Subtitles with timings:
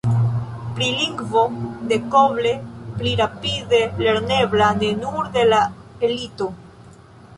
[0.77, 1.43] Pri lingvo
[1.91, 2.53] dekoble
[3.01, 5.61] pli rapide lernebla ne nur de la
[6.09, 6.49] elito?